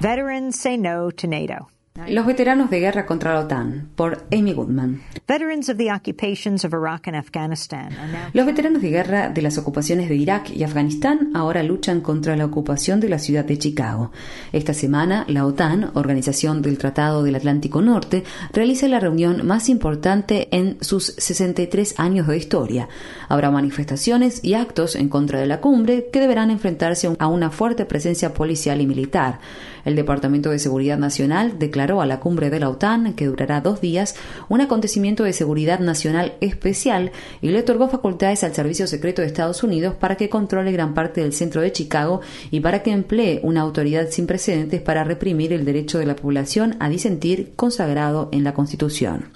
Veterans 0.00 0.60
say 0.60 0.76
no 0.76 1.10
to 1.10 1.26
NATO. 1.26 1.68
Los 2.08 2.26
veteranos 2.26 2.68
de 2.68 2.78
guerra 2.78 3.06
contra 3.06 3.32
la 3.32 3.40
OTAN, 3.40 3.88
por 3.96 4.26
Amy 4.30 4.52
Goodman. 4.52 5.02
Los 8.34 8.44
veteranos 8.44 8.82
de 8.82 8.90
guerra 8.90 9.30
de 9.30 9.40
las 9.40 9.56
ocupaciones 9.56 10.08
de 10.08 10.14
Irak 10.14 10.50
y 10.50 10.62
Afganistán 10.62 11.30
ahora 11.34 11.62
luchan 11.62 12.02
contra 12.02 12.36
la 12.36 12.44
ocupación 12.44 13.00
de 13.00 13.08
la 13.08 13.18
ciudad 13.18 13.46
de 13.46 13.58
Chicago. 13.58 14.12
Esta 14.52 14.74
semana, 14.74 15.24
la 15.28 15.46
OTAN, 15.46 15.90
Organización 15.94 16.60
del 16.60 16.76
Tratado 16.76 17.22
del 17.22 17.34
Atlántico 17.34 17.80
Norte, 17.80 18.24
realiza 18.52 18.88
la 18.88 19.00
reunión 19.00 19.46
más 19.46 19.68
importante 19.70 20.48
en 20.50 20.76
sus 20.82 21.14
63 21.16 21.94
años 21.98 22.26
de 22.26 22.36
historia. 22.36 22.88
Habrá 23.28 23.50
manifestaciones 23.50 24.44
y 24.44 24.54
actos 24.54 24.96
en 24.96 25.08
contra 25.08 25.40
de 25.40 25.46
la 25.46 25.60
cumbre 25.60 26.08
que 26.12 26.20
deberán 26.20 26.50
enfrentarse 26.50 27.10
a 27.18 27.26
una 27.26 27.50
fuerte 27.50 27.86
presencia 27.86 28.34
policial 28.34 28.80
y 28.80 28.86
militar. 28.86 29.40
El 29.84 29.94
Departamento 29.94 30.50
de 30.50 30.58
Seguridad 30.58 30.98
Nacional 30.98 31.60
declaró 31.60 31.85
a 31.86 32.06
la 32.06 32.20
cumbre 32.20 32.50
de 32.50 32.60
la 32.60 32.68
OTAN, 32.68 33.14
que 33.14 33.26
durará 33.26 33.60
dos 33.60 33.80
días, 33.80 34.16
un 34.48 34.60
acontecimiento 34.60 35.24
de 35.24 35.32
seguridad 35.32 35.78
nacional 35.78 36.34
especial 36.40 37.12
y 37.40 37.48
le 37.48 37.60
otorgó 37.60 37.88
facultades 37.88 38.44
al 38.44 38.54
Servicio 38.54 38.86
Secreto 38.86 39.22
de 39.22 39.28
Estados 39.28 39.62
Unidos 39.62 39.94
para 39.94 40.16
que 40.16 40.28
controle 40.28 40.72
gran 40.72 40.94
parte 40.94 41.20
del 41.20 41.32
centro 41.32 41.60
de 41.60 41.72
Chicago 41.72 42.20
y 42.50 42.60
para 42.60 42.82
que 42.82 42.90
emplee 42.90 43.40
una 43.42 43.60
autoridad 43.60 44.08
sin 44.10 44.26
precedentes 44.26 44.80
para 44.82 45.04
reprimir 45.04 45.52
el 45.52 45.64
derecho 45.64 45.98
de 45.98 46.06
la 46.06 46.16
población 46.16 46.76
a 46.80 46.88
disentir 46.88 47.52
consagrado 47.56 48.28
en 48.32 48.44
la 48.44 48.54
Constitución. 48.54 49.26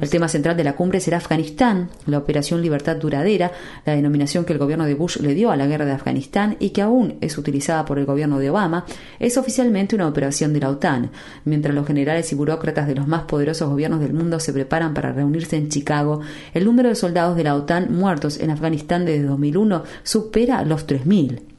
El 0.00 0.10
tema 0.10 0.28
central 0.28 0.56
de 0.56 0.64
la 0.64 0.74
cumbre 0.74 1.00
será 1.00 1.18
Afganistán, 1.18 1.90
la 2.06 2.18
Operación 2.18 2.60
Libertad 2.62 2.96
Duradera, 2.96 3.52
la 3.84 3.94
denominación 3.94 4.44
que 4.44 4.52
el 4.52 4.58
gobierno 4.58 4.84
de 4.84 4.94
Bush 4.94 5.18
le 5.18 5.34
dio 5.34 5.50
a 5.50 5.56
la 5.56 5.66
guerra 5.66 5.84
de 5.84 5.92
Afganistán 5.92 6.56
y 6.58 6.70
que 6.70 6.82
aún 6.82 7.16
es 7.20 7.38
utilizada 7.38 7.84
por 7.84 7.98
el 7.98 8.06
gobierno 8.06 8.38
de 8.38 8.50
Obama, 8.50 8.84
es 9.18 9.36
oficialmente 9.36 9.94
una 9.94 10.08
operación 10.08 10.52
de 10.56 10.60
la 10.60 10.70
OTAN, 10.70 11.10
mientras 11.44 11.74
los 11.74 11.86
generales 11.86 12.32
y 12.32 12.34
burócratas 12.34 12.86
de 12.86 12.94
los 12.94 13.06
más 13.06 13.22
poderosos 13.22 13.68
gobiernos 13.68 14.00
del 14.00 14.14
mundo 14.14 14.40
se 14.40 14.52
preparan 14.52 14.94
para 14.94 15.12
reunirse 15.12 15.56
en 15.56 15.68
Chicago, 15.68 16.20
el 16.54 16.64
número 16.64 16.88
de 16.88 16.94
soldados 16.94 17.36
de 17.36 17.44
la 17.44 17.54
OTAN 17.54 17.92
muertos 17.92 18.40
en 18.40 18.50
Afganistán 18.50 19.04
desde 19.04 19.24
2001 19.24 19.84
supera 20.02 20.64
los 20.64 20.86
3.000. 20.86 21.55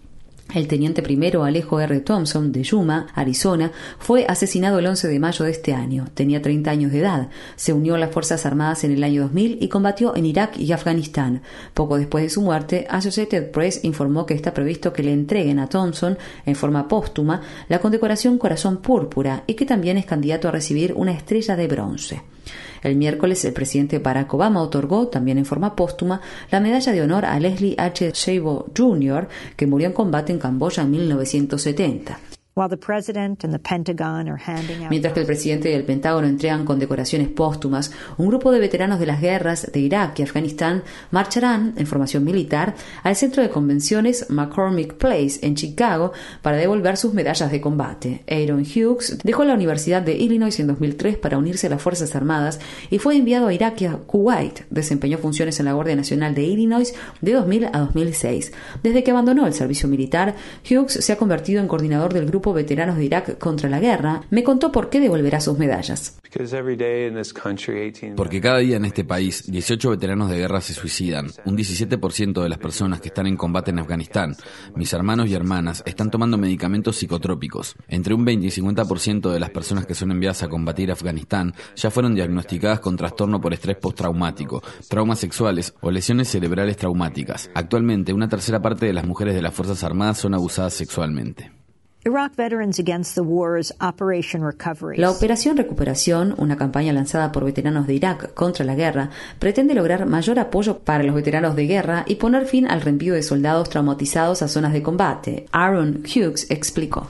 El 0.54 0.68
teniente 0.70 1.02
primero 1.02 1.44
Alejo 1.44 1.82
R. 1.82 2.00
Thompson, 2.00 2.54
de 2.54 2.64
Yuma, 2.64 3.08
Arizona, 3.14 3.74
fue 4.00 4.26
asesinado 4.26 4.80
el 4.80 4.88
11 4.88 5.10
de 5.10 5.20
mayo 5.20 5.44
de 5.44 5.52
este 5.52 5.74
año. 5.74 6.06
Tenía 6.14 6.42
30 6.42 6.72
años 6.72 6.92
de 6.94 7.00
edad. 7.00 7.30
Se 7.58 7.74
unió 7.74 7.96
a 7.96 7.98
las 7.98 8.12
Fuerzas 8.12 8.46
Armadas 8.46 8.86
en 8.86 8.94
el 8.94 9.04
año 9.04 9.24
2000 9.24 9.58
y 9.62 9.68
combatió 9.68 10.16
en 10.16 10.26
Irak 10.26 10.58
y 10.58 10.72
Afganistán. 10.72 11.42
Poco 11.74 11.98
después 11.98 12.24
de 12.24 12.30
su 12.30 12.42
muerte, 12.42 12.88
Associated 12.90 13.52
Press 13.52 13.84
informó 13.84 14.26
que 14.26 14.36
está 14.36 14.54
previsto 14.54 14.94
que 14.94 15.04
le 15.04 15.12
entreguen 15.12 15.60
a 15.60 15.68
Thompson, 15.68 16.18
en 16.46 16.56
forma 16.56 16.88
póstuma, 16.88 17.42
la 17.68 17.80
condecoración 17.80 18.38
Corazón 18.38 18.78
Púrpura 18.78 19.44
y 19.48 19.56
que 19.56 19.66
también 19.66 19.98
es 19.98 20.06
candidato 20.06 20.48
a 20.48 20.52
recibir 20.52 20.94
una 20.94 21.12
estrella 21.12 21.58
de 21.58 21.68
bronce. 21.68 22.22
El 22.84 22.96
miércoles, 22.96 23.44
el 23.46 23.54
presidente 23.54 24.00
Barack 24.00 24.34
Obama 24.34 24.62
otorgó, 24.62 25.08
también 25.08 25.38
en 25.38 25.46
forma 25.46 25.76
póstuma, 25.76 26.22
la 26.52 26.60
medalla 26.60 26.92
de 26.92 27.02
honor 27.02 27.26
a 27.26 27.40
Leslie 27.40 27.76
H. 27.78 28.12
Shavo 28.14 28.68
Jr., 28.76 29.28
que 29.56 29.68
murió 29.68 29.88
en 29.88 29.94
combate 29.94 30.32
en 30.32 30.40
Camboya 30.40 30.84
en 30.84 30.92
1970. 30.92 32.37
Mientras 34.90 35.14
que 35.14 35.20
el 35.20 35.28
presidente 35.28 35.70
y 35.70 35.76
el 35.76 35.84
Pentágono 35.84 36.26
entregan 36.26 36.66
condecoraciones 36.66 37.28
póstumas, 37.28 37.92
un 38.18 38.30
grupo 38.30 38.52
de 38.52 38.60
veteranos 38.60 39.00
de 39.00 39.06
las 39.06 39.22
guerras 39.22 39.72
de 39.72 39.80
Irak 39.80 40.18
y 40.18 40.24
Afganistán 40.24 40.82
marcharán 41.12 41.76
en 41.78 41.86
formación 41.86 42.24
militar 42.24 42.74
al 43.04 43.16
centro 43.16 43.44
de 43.44 43.50
convenciones 43.50 44.26
McCormick 44.30 44.96
Place 44.96 45.40
en 45.44 45.54
Chicago 45.54 46.14
para 46.42 46.58
devolver 46.58 46.98
sus 46.98 47.14
medallas 47.14 47.52
de 47.52 47.62
combate. 47.62 48.24
Aaron 48.28 48.62
Hughes 48.64 49.20
dejó 49.24 49.44
la 49.44 49.54
Universidad 49.54 50.02
de 50.02 50.18
Illinois 50.18 50.60
en 50.60 50.66
2003 50.66 51.18
para 51.18 51.38
unirse 51.38 51.68
a 51.68 51.70
las 51.70 51.82
Fuerzas 51.84 52.16
Armadas 52.16 52.60
y 52.90 52.98
fue 52.98 53.18
enviado 53.18 53.48
a 53.50 53.54
Irak 53.54 53.82
y 53.82 53.86
a 53.86 53.98
Kuwait. 53.98 54.62
Desempeñó 54.72 55.20
funciones 55.20 55.60
en 55.60 55.68
la 55.68 55.74
Guardia 55.74 55.96
Nacional 55.96 56.34
de 56.34 56.46
Illinois 56.46 56.92
de 57.22 57.34
2000 57.34 57.66
a 57.66 57.80
2006. 57.82 58.52
Desde 58.82 59.04
que 59.04 59.12
abandonó 59.12 59.46
el 59.46 59.54
servicio 59.54 59.88
militar, 59.88 60.34
Hughes 60.68 60.94
se 60.94 61.14
ha 61.14 61.18
convertido 61.18 61.62
en 61.62 61.68
coordinador 61.68 62.14
del 62.16 62.26
grupo 62.26 62.47
veteranos 62.54 62.98
de 62.98 63.06
Irak 63.06 63.38
contra 63.38 63.70
la 63.70 63.80
guerra, 63.80 64.22
me 64.30 64.44
contó 64.44 64.72
por 64.72 64.90
qué 64.90 65.00
devolverá 65.00 65.40
sus 65.40 65.58
medallas. 65.58 66.20
Porque 68.16 68.42
cada 68.42 68.58
día 68.60 68.78
en 68.78 68.86
este 68.86 69.04
país 69.04 69.50
18 69.50 69.92
veteranos 69.92 70.30
de 70.30 70.38
guerra 70.38 70.62
se 70.62 70.74
suicidan, 70.74 71.32
un 71.46 71.58
17% 71.58 72.44
de 72.44 72.50
las 72.50 72.58
personas 72.58 73.02
que 73.02 73.08
están 73.08 73.28
en 73.28 73.38
combate 73.38 73.72
en 73.72 73.80
Afganistán, 73.80 74.36
mis 74.76 74.92
hermanos 74.94 75.30
y 75.30 75.34
hermanas, 75.34 75.84
están 75.86 76.12
tomando 76.12 76.38
medicamentos 76.38 76.98
psicotrópicos. 76.98 77.76
Entre 77.88 78.14
un 78.14 78.26
20 78.26 78.48
y 78.48 78.50
50% 78.50 79.32
de 79.32 79.40
las 79.40 79.50
personas 79.50 79.86
que 79.86 79.96
son 79.96 80.12
enviadas 80.12 80.44
a 80.44 80.50
combatir 80.50 80.92
Afganistán 80.92 81.54
ya 81.76 81.90
fueron 81.90 82.16
diagnosticadas 82.16 82.80
con 82.80 82.98
trastorno 82.98 83.42
por 83.42 83.54
estrés 83.54 83.78
postraumático, 83.78 84.62
traumas 84.90 85.20
sexuales 85.20 85.74
o 85.82 85.92
lesiones 85.92 86.28
cerebrales 86.30 86.78
traumáticas. 86.78 87.50
Actualmente, 87.54 88.14
una 88.14 88.30
tercera 88.30 88.62
parte 88.62 88.86
de 88.86 88.94
las 88.94 89.06
mujeres 89.06 89.34
de 89.34 89.42
las 89.42 89.54
Fuerzas 89.54 89.84
Armadas 89.84 90.18
son 90.18 90.34
abusadas 90.34 90.74
sexualmente. 90.74 91.57
La 94.98 95.12
Operación 95.12 95.58
Recuperación, 95.58 96.36
una 96.38 96.56
campaña 96.56 96.94
lanzada 96.94 97.32
por 97.32 97.44
veteranos 97.44 97.86
de 97.86 97.96
Irak 97.96 98.34
contra 98.34 98.64
la 98.64 98.76
guerra, 98.76 99.10
pretende 99.40 99.74
lograr 99.74 100.06
mayor 100.06 100.40
apoyo 100.40 100.80
para 100.80 101.04
los 101.04 101.16
veteranos 101.16 101.56
de 101.56 101.68
guerra 101.68 102.04
y 102.08 102.16
poner 102.16 102.46
fin 102.46 102.68
al 102.68 102.82
reenvío 102.82 103.14
de 103.14 103.24
soldados 103.24 103.70
traumatizados 103.70 104.42
a 104.42 104.48
zonas 104.48 104.74
de 104.74 104.84
combate. 104.84 105.48
Aaron 105.52 106.04
Hughes 106.04 106.50
explicó. 106.50 107.08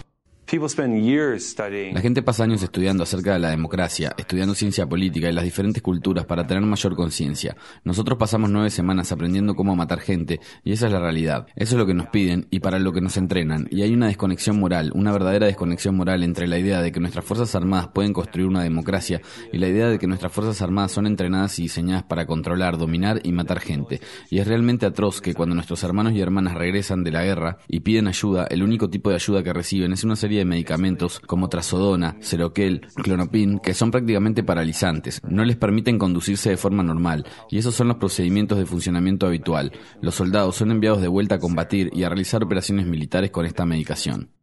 La 1.94 2.00
gente 2.00 2.22
pasa 2.22 2.46
años 2.46 2.63
estudiando 2.63 3.03
acerca 3.03 3.34
de 3.34 3.40
la 3.40 3.50
democracia, 3.50 4.13
estudiando 4.18 4.56
ciencia 4.56 4.88
política 4.88 5.30
y 5.30 5.34
las 5.34 5.44
diferentes 5.44 5.84
culturas 5.84 6.25
para 6.25 6.47
tener 6.47 6.63
mayor 6.63 6.96
conciencia. 6.96 7.58
Nosotros 7.84 8.18
pasamos 8.18 8.50
nueve 8.50 8.69
semanas 8.69 9.12
aprendiendo 9.12 9.56
cómo 9.56 9.75
matar 9.75 10.00
gente 10.00 10.40
y 10.63 10.72
esa 10.72 10.86
es 10.86 10.94
la 10.94 11.02
realidad. 11.02 11.47
Eso 11.57 11.75
es 11.75 11.80
lo 11.80 11.86
que 11.86 11.94
nos 11.94 12.07
piden 12.07 12.47
y 12.50 12.62
para 12.62 12.80
lo 12.80 12.94
que 12.94 13.02
nos 13.02 13.18
entrenan. 13.18 13.68
Y 13.72 13.81
hay 13.81 13.94
una 13.94 14.07
desconexión 14.07 14.57
moral, 14.57 14.94
una 14.96 15.12
verdadera 15.12 15.47
desconexión 15.47 15.97
moral 15.97 16.24
entre 16.24 16.47
la 16.47 16.57
idea 16.57 16.81
de 16.81 16.94
que 16.94 17.02
nuestras 17.02 17.25
Fuerzas 17.25 17.53
Armadas 17.53 17.90
pueden 17.90 18.13
construir 18.13 18.47
una 18.47 18.63
democracia 18.63 19.19
y 19.52 19.57
la 19.57 19.68
idea 19.68 19.90
de 19.90 20.00
que 20.00 20.07
nuestras 20.07 20.31
Fuerzas 20.31 20.62
Armadas 20.62 20.94
son 20.94 21.07
entrenadas 21.07 21.59
y 21.59 21.63
diseñadas 21.63 22.03
para 22.03 22.25
controlar, 22.25 22.78
dominar 22.78 23.19
y 23.22 23.34
matar 23.34 23.59
gente. 23.59 24.00
Y 24.30 24.40
es 24.40 24.47
realmente 24.47 24.86
atroz 24.86 25.19
que 25.19 25.34
cuando 25.34 25.56
nuestros 25.56 25.84
hermanos 25.84 26.13
y 26.13 26.22
hermanas 26.22 26.53
regresan 26.53 27.03
de 27.03 27.12
la 27.12 27.25
guerra 27.25 27.57
y 27.68 27.81
piden 27.81 28.07
ayuda, 28.07 28.47
el 28.50 28.63
único 28.63 28.90
tipo 28.90 29.09
de 29.09 29.18
ayuda 29.18 29.44
que 29.44 29.52
reciben 29.52 29.91
es 29.91 30.06
una 30.06 30.16
serie 30.16 30.37
de 30.40 30.46
medicamentos 30.46 31.20
como 31.20 31.50
trazodona, 31.50 32.18
seroquel, 32.20 32.88
clonopin, 32.96 33.59
que 33.59 33.74
son 33.74 33.92
prácticamente 33.92 34.44
paralizantes. 34.44 35.22
No 35.28 35.44
les 35.44 35.58
permiten 35.58 35.98
conducirse 36.00 36.50
de 36.50 36.58
forma 36.58 36.84
normal, 36.84 37.25
y 37.50 37.58
esos 37.58 37.75
son 37.75 37.88
los 37.88 37.98
procedimientos 37.98 38.58
de 38.58 38.66
funcionamiento 38.66 39.28
habitual. 39.28 39.72
Los 40.02 40.16
soldados 40.16 40.56
son 40.56 40.72
enviados 40.72 41.02
de 41.02 41.08
vuelta 41.08 41.36
a 41.36 41.40
combatir 41.40 41.90
y 41.94 42.03
a 42.03 42.09
realizar 42.09 42.44
operaciones 42.44 42.86
militares 42.86 43.31
con 43.31 43.46
esta 43.46 43.66
medicación. 43.66 44.37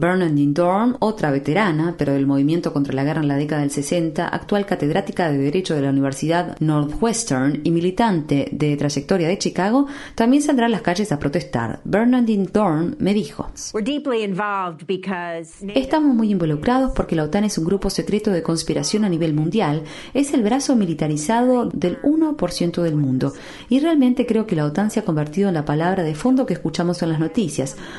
Bernadine 0.00 0.54
Dorm, 0.54 0.96
otra 1.00 1.30
veterana, 1.30 1.94
pero 1.98 2.14
del 2.14 2.26
movimiento 2.26 2.72
contra 2.72 2.94
la 2.94 3.04
guerra 3.04 3.20
en 3.20 3.28
la 3.28 3.36
década 3.36 3.60
del 3.60 3.70
60, 3.70 4.26
actual 4.26 4.64
catedrática 4.64 5.30
de 5.30 5.36
Derecho 5.36 5.74
de 5.74 5.82
la 5.82 5.90
Universidad 5.90 6.56
Northwestern 6.60 7.60
y 7.64 7.70
militante 7.70 8.48
de 8.52 8.74
trayectoria 8.78 9.28
de 9.28 9.36
Chicago, 9.36 9.86
también 10.14 10.42
saldrá 10.42 10.64
a 10.64 10.70
las 10.70 10.80
calles 10.80 11.12
a 11.12 11.18
protestar. 11.18 11.80
Bernadine 11.84 12.48
Dorn 12.50 12.96
me 13.00 13.12
dijo: 13.12 13.50
Estamos 15.74 16.16
muy 16.16 16.32
involucrados 16.32 16.92
porque 16.96 17.16
la 17.16 17.24
OTAN 17.24 17.44
es 17.44 17.58
un 17.58 17.66
grupo 17.66 17.90
secreto 17.90 18.30
de 18.30 18.42
conspiración 18.42 19.04
a 19.04 19.10
nivel 19.10 19.34
mundial, 19.34 19.82
es 20.14 20.32
el 20.32 20.42
brazo 20.42 20.74
militarizado 20.74 21.66
del 21.66 22.00
1% 22.00 22.82
del 22.82 22.96
mundo, 22.96 23.34
y 23.68 23.80
realmente 23.80 24.24
creo 24.24 24.46
que 24.46 24.56
la 24.56 24.64
OTAN 24.64 24.90
se 24.90 25.00
ha 25.00 25.04
convertido 25.04 25.48
en 25.48 25.54
la 25.54 25.66
palabra 25.66 26.02
de 26.02 26.14
fondo 26.14 26.46
que 26.46 26.54
escuchamos 26.54 27.02
en 27.02 27.10
las 27.10 27.20
noticias 27.20 27.57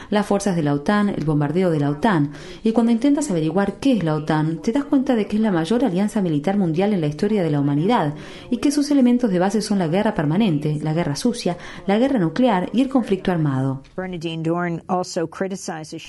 las 0.10 0.26
fuerzas 0.26 0.56
de 0.56 0.64
la 0.64 0.74
OTAN, 0.74 1.10
el 1.10 1.26
bombardeo 1.26 1.72
de 1.72 1.80
la 1.80 1.90
OTAN. 1.90 2.32
Y 2.64 2.72
cuando 2.72 2.92
intentas 2.92 3.30
averiguar 3.30 3.80
qué 3.80 3.94
es 3.94 4.04
la 4.04 4.16
OTAN, 4.16 4.62
te 4.62 4.72
das 4.72 4.86
cuenta 4.86 5.16
de 5.16 5.28
que 5.28 5.36
es 5.36 5.42
la 5.42 5.52
mayor 5.52 5.84
alianza 5.84 6.22
militar 6.22 6.58
mundial 6.58 6.94
en 6.94 7.02
la 7.02 7.08
historia 7.08 7.44
de 7.44 7.52
la 7.52 7.60
humanidad 7.60 8.14
y 8.50 8.58
que 8.58 8.72
sus 8.72 8.92
elementos 8.92 9.30
de 9.30 9.40
base 9.40 9.62
son 9.62 9.80
la 9.80 9.88
guerra 9.88 10.14
permanente, 10.14 10.80
la 10.82 10.94
guerra 10.94 11.16
sucia, 11.16 11.58
la 11.88 11.98
guerra 11.98 12.20
nuclear 12.20 12.70
y 12.74 12.82
el 12.82 12.90
conflicto 12.90 13.32
armado. 13.32 13.84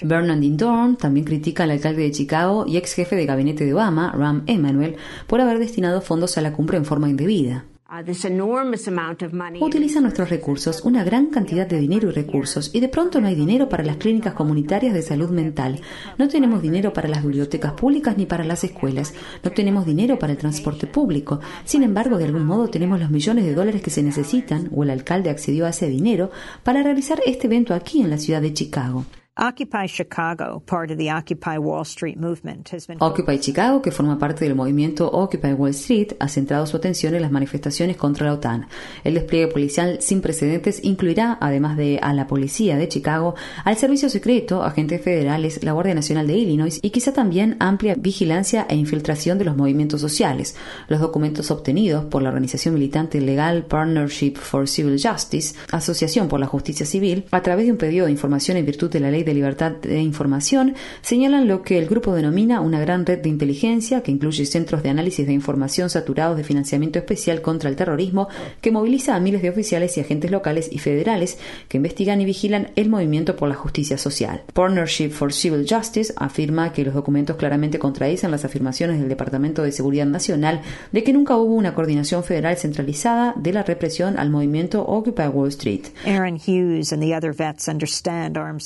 Bernadine 0.03 0.57
Dorn 0.57 0.97
también 0.97 1.27
critica 1.27 1.65
al 1.65 1.71
alcalde 1.71 2.03
de 2.03 2.11
Chicago 2.11 2.65
y 2.67 2.77
ex 2.77 2.95
jefe 2.95 3.17
de 3.17 3.27
gabinete 3.27 3.65
de 3.65 3.75
Obama, 3.75 4.13
Ram 4.13 4.45
Emanuel, 4.47 4.97
por 5.27 5.41
haber 5.41 5.59
destinado 5.59 6.01
fondos 6.01 6.39
a 6.39 6.41
la 6.41 6.53
cumbre 6.53 6.77
en 6.77 6.85
forma 6.85 7.09
indebida. 7.09 7.65
Uh, 7.93 9.65
Utilizan 9.65 10.05
nuestros 10.05 10.31
recursos, 10.31 10.85
una 10.85 11.03
gran 11.03 11.27
cantidad 11.27 11.67
de 11.67 11.81
dinero 11.81 12.09
y 12.09 12.13
recursos, 12.13 12.71
y 12.73 12.79
de 12.79 12.89
pronto 12.89 13.21
no 13.21 13.27
hay 13.27 13.35
dinero 13.35 13.69
para 13.69 13.83
las 13.83 13.97
clínicas 13.97 14.35
comunitarias 14.35 14.95
de 14.95 15.03
salud 15.03 15.31
mental. 15.31 15.81
No 16.17 16.29
tenemos 16.29 16.63
dinero 16.63 16.93
para 16.93 17.09
las 17.09 17.25
bibliotecas 17.25 17.73
públicas 17.73 18.17
ni 18.17 18.27
para 18.27 18.45
las 18.45 18.63
escuelas. 18.63 19.13
No 19.43 19.51
tenemos 19.51 19.87
dinero 19.87 20.21
para 20.21 20.35
el 20.35 20.39
transporte 20.39 20.87
público. 20.87 21.41
Sin 21.65 21.83
embargo, 21.83 22.17
de 22.17 22.27
algún 22.27 22.47
modo 22.47 22.69
tenemos 22.69 23.01
los 23.01 23.11
millones 23.11 23.45
de 23.45 23.57
dólares 23.57 23.83
que 23.83 23.91
se 23.91 24.05
necesitan, 24.05 24.69
o 24.73 24.85
el 24.85 24.91
alcalde 24.91 25.31
accedió 25.31 25.67
a 25.67 25.71
ese 25.71 25.89
dinero, 25.89 26.31
para 26.63 26.85
realizar 26.85 27.21
este 27.27 27.49
evento 27.49 27.75
aquí 27.75 28.03
en 28.03 28.11
la 28.11 28.19
ciudad 28.19 28.41
de 28.41 28.55
Chicago. 28.55 29.05
Occupy 29.39 29.87
Chicago, 29.87 30.61
part 30.67 30.91
of 30.91 30.99
the 30.99 31.09
Occupy 31.09 31.57
Wall 31.57 31.83
Street 31.85 32.17
movement, 32.17 32.69
has 32.75 32.89
been 32.89 32.99
Occupy 33.01 33.39
Chicago, 33.39 33.81
que 33.81 33.93
forma 33.93 34.19
parte 34.19 34.45
del 34.45 34.57
movimiento 34.57 35.09
Occupy 35.09 35.53
Wall 35.53 35.71
Street, 35.71 36.15
ha 36.19 36.29
centrado 36.29 36.67
su 36.67 36.77
atención 36.77 37.15
en 37.15 37.23
las 37.23 37.31
manifestaciones 37.31 37.97
contra 37.97 38.27
la 38.27 38.35
OTAN. 38.35 38.67
El 39.05 39.15
despliegue 39.15 39.47
policial 39.47 39.99
sin 40.01 40.21
precedentes 40.21 40.83
incluirá, 40.83 41.39
además 41.41 41.77
de 41.77 42.01
a 42.03 42.13
la 42.13 42.27
policía 42.27 42.77
de 42.77 42.89
Chicago, 42.89 43.37
al 43.65 43.77
servicio 43.77 44.11
secreto, 44.11 44.65
agentes 44.65 45.01
federales, 45.01 45.63
la 45.63 45.73
Guardia 45.73 45.95
Nacional 45.95 46.27
de 46.27 46.37
Illinois 46.37 46.81
y 46.83 46.91
quizá 46.91 47.13
también 47.13 47.57
amplia 47.61 47.95
vigilancia 47.95 48.67
e 48.69 48.75
infiltración 48.75 49.39
de 49.39 49.45
los 49.45 49.57
movimientos 49.57 50.01
sociales. 50.01 50.57
Los 50.89 51.01
documentos 51.01 51.53
obtenidos 51.53 52.05
por 52.07 52.21
la 52.21 52.31
organización 52.31 52.75
militante 52.75 53.21
legal 53.21 53.65
Partnership 53.65 54.35
for 54.35 54.69
Civil 54.69 55.01
Justice, 55.01 55.55
Asociación 55.71 56.27
por 56.27 56.41
la 56.41 56.47
Justicia 56.47 56.85
Civil, 56.85 57.27
a 57.31 57.43
través 57.43 57.67
de 57.67 57.73
un 57.73 57.79
pedido 57.79 58.07
de 58.07 58.13
información 58.13 58.57
en 58.57 58.67
virtud 58.67 58.91
de 58.91 59.01
la 59.01 59.11
ley 59.11 59.20
de 59.25 59.35
Libertad 59.35 59.73
de 59.73 60.01
Información 60.01 60.75
señalan 61.03 61.49
lo 61.49 61.63
que 61.63 61.79
el 61.79 61.87
grupo 61.87 62.15
denomina 62.15 62.61
una 62.61 62.81
gran 62.81 63.07
red 63.07 63.21
de 63.21 63.29
inteligencia 63.29 64.03
que 64.03 64.11
incluye 64.11 64.47
centros 64.47 64.83
de 64.83 64.91
análisis 64.91 65.27
de 65.27 65.33
información 65.33 65.91
saturados 65.91 66.37
de 66.37 66.45
financiamiento 66.45 66.99
especial 66.99 67.43
contra 67.43 67.69
el 67.69 67.77
terrorismo 67.77 68.29
que 68.61 68.71
moviliza 68.71 69.15
a 69.15 69.21
miles 69.21 69.43
de 69.43 69.51
oficiales 69.51 69.97
y 69.97 70.01
agentes 70.01 70.31
locales 70.31 70.69
y 70.71 70.79
federales 70.79 71.39
que 71.69 71.77
investigan 71.77 72.21
y 72.21 72.25
vigilan 72.25 72.71
el 72.77 72.89
movimiento 72.89 73.37
por 73.37 73.49
la 73.49 73.55
justicia 73.55 73.99
social. 73.99 74.43
Partnership 74.53 75.11
for 75.11 75.33
Civil 75.33 75.67
Justice 75.69 76.13
afirma 76.17 76.73
que 76.73 76.85
los 76.85 76.95
documentos 76.95 77.37
claramente 77.37 77.79
contradicen 77.79 78.31
las 78.31 78.45
afirmaciones 78.45 78.99
del 78.99 79.09
Departamento 79.09 79.63
de 79.63 79.73
Seguridad 79.73 80.07
Nacional 80.07 80.63
de 80.93 81.05
que 81.05 81.13
nunca 81.13 81.37
hubo 81.37 81.55
una 81.55 81.75
coordinación 81.75 82.25
federal 82.25 82.57
centralizada 82.57 83.35
de 83.37 83.53
la 83.53 83.63
represión 83.63 84.19
al 84.19 84.31
movimiento 84.31 84.85
Occupy 84.87 85.29
Wall 85.29 85.49
Street. 85.49 85.87
Aaron 86.07 86.37
Hughes 86.37 86.93
and 86.93 87.03
the 87.03 87.15
other 87.15 87.33
vets 87.33 87.69
understand 87.69 88.37
armed 88.37 88.61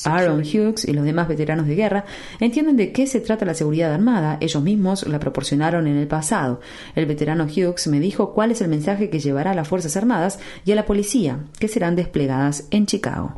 Hughes 0.45 0.85
y 0.85 0.93
los 0.93 1.05
demás 1.05 1.29
veteranos 1.29 1.67
de 1.67 1.75
guerra 1.75 2.05
entienden 2.41 2.77
de 2.77 2.93
qué 2.93 3.07
se 3.07 3.21
trata 3.21 3.45
la 3.45 3.55
seguridad 3.55 3.93
armada, 3.93 4.39
ellos 4.41 4.63
mismos 4.63 5.07
la 5.07 5.19
proporcionaron 5.19 5.87
en 5.87 5.97
el 5.97 6.07
pasado. 6.07 6.61
El 6.95 7.07
veterano 7.07 7.45
Hughes 7.45 7.87
me 7.89 8.01
dijo 8.01 8.33
cuál 8.33 8.51
es 8.51 8.61
el 8.61 8.69
mensaje 8.69 9.11
que 9.11 9.19
llevará 9.19 9.53
a 9.53 9.55
las 9.55 9.69
Fuerzas 9.69 9.97
Armadas 9.97 10.39
y 10.65 10.73
a 10.73 10.75
la 10.75 10.87
policía, 10.87 11.41
que 11.59 11.69
serán 11.69 11.97
desplegadas 11.97 12.69
en 12.71 12.87
Chicago. 12.87 13.33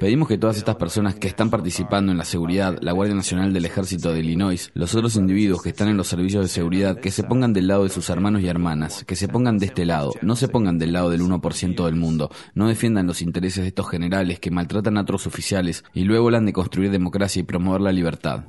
Pedimos 0.00 0.28
que 0.28 0.38
todas 0.38 0.56
estas 0.56 0.76
personas 0.76 1.14
que 1.14 1.28
están 1.28 1.50
participando 1.50 2.12
en 2.12 2.18
la 2.18 2.24
seguridad, 2.24 2.78
la 2.80 2.92
Guardia 2.92 3.14
Nacional 3.14 3.52
del 3.52 3.64
Ejército 3.64 4.12
de 4.12 4.20
Illinois, 4.20 4.70
los 4.74 4.94
otros 4.94 5.16
individuos 5.16 5.62
que 5.62 5.70
están 5.70 5.88
en 5.88 5.96
los 5.96 6.08
servicios 6.08 6.44
de 6.44 6.48
seguridad, 6.48 6.98
que 6.98 7.10
se 7.10 7.22
pongan 7.22 7.52
del 7.52 7.68
lado 7.68 7.84
de 7.84 7.88
sus 7.88 8.10
hermanos 8.10 8.42
y 8.42 8.48
hermanas, 8.48 9.04
que 9.04 9.16
se 9.16 9.28
pongan 9.28 9.58
de 9.58 9.66
este 9.66 9.84
lado, 9.84 10.12
no 10.22 10.36
se 10.36 10.48
pongan 10.48 10.78
del 10.78 10.92
lado 10.92 11.10
del 11.10 11.22
1% 11.22 11.84
del 11.84 11.96
mundo, 11.96 12.30
no 12.54 12.68
defiendan 12.68 13.06
los 13.06 13.22
intereses 13.22 13.62
de 13.62 13.68
estos 13.68 13.86
generales 14.02 14.40
que 14.40 14.50
maltratan 14.50 14.98
a 14.98 15.02
otros 15.02 15.26
oficiales 15.26 15.84
y 15.94 16.02
luego 16.02 16.26
hablan 16.26 16.46
de 16.46 16.52
construir 16.52 16.90
democracia 16.90 17.40
y 17.40 17.44
promover 17.44 17.80
la 17.80 17.92
libertad. 17.92 18.44